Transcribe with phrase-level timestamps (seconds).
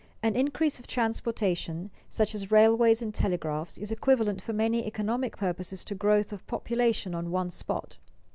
[0.23, 5.85] An increase of transportation, such as railways and telegraphs, is equivalent for many economic purposes
[5.85, 7.97] to growth of population on one spot.